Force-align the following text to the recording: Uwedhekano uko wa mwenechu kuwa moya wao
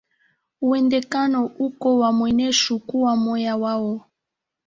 Uwedhekano 0.61 1.41
uko 1.67 1.97
wa 1.99 2.11
mwenechu 2.11 2.79
kuwa 2.79 3.15
moya 3.15 3.55
wao 3.57 4.05